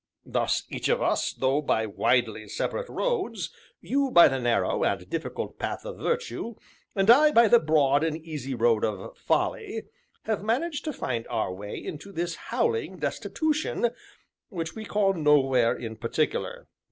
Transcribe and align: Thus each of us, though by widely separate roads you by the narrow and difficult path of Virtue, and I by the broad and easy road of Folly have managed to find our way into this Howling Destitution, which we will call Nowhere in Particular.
Thus 0.25 0.63
each 0.71 0.89
of 0.89 0.99
us, 0.99 1.31
though 1.31 1.61
by 1.61 1.85
widely 1.85 2.47
separate 2.47 2.89
roads 2.89 3.51
you 3.81 4.09
by 4.09 4.29
the 4.29 4.39
narrow 4.39 4.83
and 4.83 5.07
difficult 5.07 5.59
path 5.59 5.85
of 5.85 5.99
Virtue, 5.99 6.55
and 6.95 7.07
I 7.07 7.29
by 7.29 7.47
the 7.47 7.59
broad 7.59 8.03
and 8.03 8.17
easy 8.17 8.55
road 8.55 8.83
of 8.83 9.15
Folly 9.15 9.83
have 10.23 10.41
managed 10.43 10.85
to 10.85 10.93
find 10.93 11.27
our 11.27 11.53
way 11.53 11.75
into 11.77 12.11
this 12.11 12.33
Howling 12.49 12.97
Destitution, 12.97 13.89
which 14.49 14.73
we 14.73 14.85
will 14.85 14.89
call 14.89 15.13
Nowhere 15.13 15.75
in 15.75 15.97
Particular. 15.97 16.67